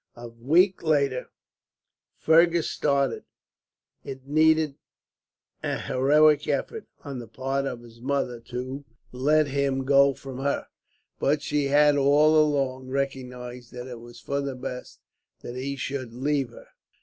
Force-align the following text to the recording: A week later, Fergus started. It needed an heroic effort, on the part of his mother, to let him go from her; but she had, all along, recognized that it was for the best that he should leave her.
A 0.15 0.29
week 0.29 0.81
later, 0.81 1.29
Fergus 2.17 2.67
started. 2.71 3.23
It 4.03 4.25
needed 4.25 4.79
an 5.61 5.81
heroic 5.81 6.47
effort, 6.47 6.87
on 7.03 7.19
the 7.19 7.27
part 7.27 7.67
of 7.67 7.83
his 7.83 8.01
mother, 8.01 8.39
to 8.39 8.83
let 9.11 9.45
him 9.49 9.85
go 9.85 10.15
from 10.15 10.39
her; 10.39 10.65
but 11.19 11.43
she 11.43 11.65
had, 11.65 11.97
all 11.97 12.35
along, 12.35 12.87
recognized 12.87 13.71
that 13.73 13.85
it 13.85 13.99
was 13.99 14.19
for 14.19 14.41
the 14.41 14.55
best 14.55 15.01
that 15.41 15.55
he 15.55 15.75
should 15.75 16.11
leave 16.15 16.49
her. 16.49 16.65